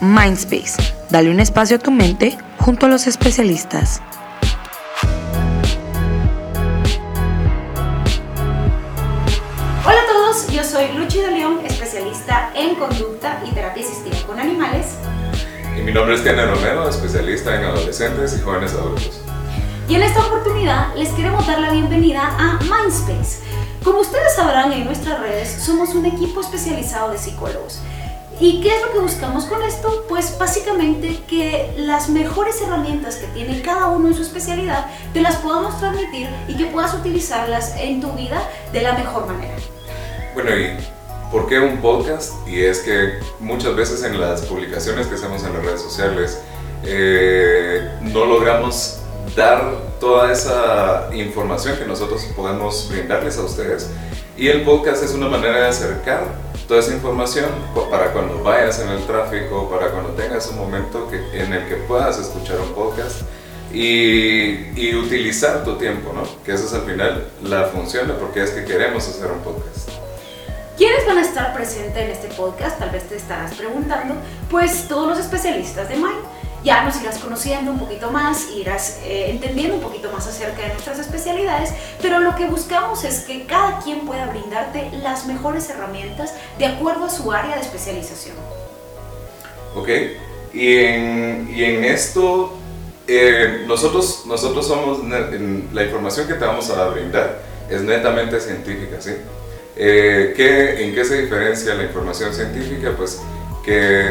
[0.00, 0.94] Mindspace.
[1.10, 4.00] Dale un espacio a tu mente junto a los especialistas.
[9.84, 14.40] Hola a todos, yo soy Luchi de León, especialista en conducta y terapia asistida con
[14.40, 14.94] animales.
[15.76, 19.20] Y mi nombre es Tiana Romero, especialista en adolescentes y jóvenes adultos.
[19.86, 23.42] Y en esta oportunidad les queremos dar la bienvenida a Mindspace.
[23.84, 27.82] Como ustedes sabrán en nuestras redes, somos un equipo especializado de psicólogos
[28.40, 30.06] ¿Y qué es lo que buscamos con esto?
[30.08, 35.36] Pues básicamente que las mejores herramientas que tiene cada uno en su especialidad te las
[35.36, 39.54] podamos transmitir y que puedas utilizarlas en tu vida de la mejor manera.
[40.32, 40.74] Bueno, ¿y
[41.30, 42.32] por qué un podcast?
[42.48, 46.40] Y es que muchas veces en las publicaciones que hacemos en las redes sociales
[46.84, 49.00] eh, no logramos
[49.36, 53.90] dar toda esa información que nosotros podemos brindarles a ustedes.
[54.38, 57.50] Y el podcast es una manera de acercar toda esa información
[57.90, 61.74] para cuando vayas en el tráfico, para cuando tengas un momento que, en el que
[61.74, 63.22] puedas escuchar un podcast
[63.72, 66.22] y, y, utilizar tu tiempo, ¿no?
[66.44, 69.40] Que esa es al final la función de por qué es que queremos hacer un
[69.40, 69.88] podcast.
[70.78, 72.78] ¿Quiénes van a estar presentes en este podcast?
[72.78, 74.14] Tal vez te estarás preguntando.
[74.48, 76.22] Pues todos los especialistas de Mind
[76.62, 80.68] ya nos irás conociendo un poquito más, irás eh, entendiendo un poquito más acerca de
[80.68, 86.34] nuestras especialidades, pero lo que buscamos es que cada quien pueda brindarte las mejores herramientas
[86.58, 88.36] de acuerdo a su área de especialización.
[89.74, 89.88] Ok,
[90.52, 92.52] y en, y en esto,
[93.06, 94.98] eh, nosotros, nosotros somos,
[95.72, 99.12] la información que te vamos a brindar es netamente científica, ¿sí?
[99.76, 102.92] Eh, ¿qué, ¿En qué se diferencia la información científica?
[102.96, 103.20] Pues
[103.64, 104.10] que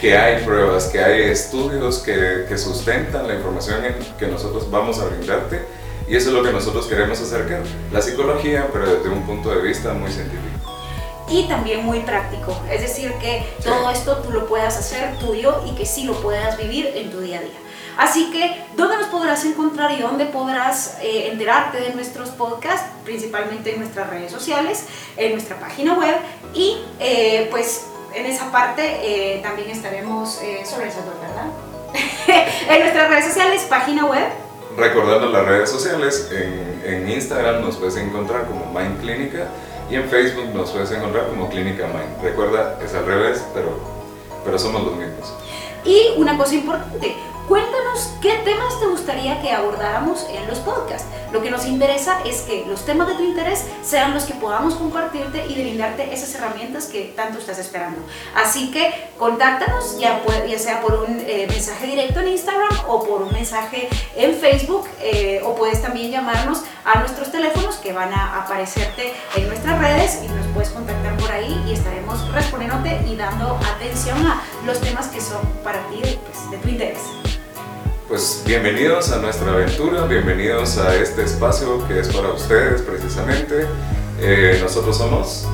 [0.00, 3.82] que hay pruebas, que hay estudios que, que, sustentan la información
[4.18, 5.62] que nosotros vamos a brindarte
[6.06, 9.62] y eso es lo que nosotros queremos acercar, la psicología, pero desde un punto de
[9.62, 10.44] vista muy científico.
[11.30, 15.74] Y también muy práctico, es decir, que todo esto tú lo puedas hacer tuyo y
[15.74, 17.58] que sí lo puedas vivir en tu día a día.
[17.96, 22.90] Así que, ¿dónde nos podrás encontrar y dónde podrás eh, enterarte de nuestros podcasts?
[23.04, 24.84] Principalmente en nuestras redes sociales,
[25.16, 26.16] en nuestra página web
[26.52, 31.46] y eh, pues en esa parte eh, también estaremos eh, sobre eso, ¿verdad?
[32.68, 34.28] en nuestras redes sociales, página web.
[34.76, 39.48] Recordando las redes sociales, en, en, Instagram nos puedes encontrar como Mind Clínica
[39.90, 42.22] y en Facebook nos puedes encontrar como Clínica Mind.
[42.22, 43.78] Recuerda, es al revés, pero,
[44.44, 45.34] pero somos los mismos.
[45.84, 47.14] Y una cosa importante,
[47.54, 51.06] Cuéntanos qué temas te gustaría que abordáramos en los podcasts.
[51.32, 54.74] Lo que nos interesa es que los temas de tu interés sean los que podamos
[54.74, 58.00] compartirte y brindarte esas herramientas que tanto estás esperando.
[58.34, 63.22] Así que contáctanos, ya, ya sea por un eh, mensaje directo en Instagram o por
[63.22, 68.42] un mensaje en Facebook, eh, o puedes también llamarnos a nuestros teléfonos que van a
[68.42, 73.60] aparecerte en nuestras redes y nos puedes contactar por ahí y estaremos respondiéndote y dando
[73.76, 76.98] atención a los temas que son para ti pues, de tu interés
[78.14, 83.66] pues bienvenidos a nuestra aventura, bienvenidos a este espacio que es para ustedes precisamente.
[84.20, 85.48] Eh, nosotros somos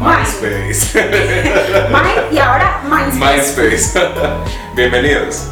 [0.00, 0.98] MySpace.
[2.32, 3.70] y ahora MySpace.
[3.70, 4.00] MySpace.
[4.74, 5.46] bienvenidos.